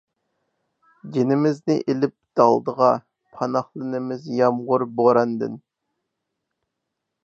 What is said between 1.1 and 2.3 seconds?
جېنىمىزنى ئېلىپ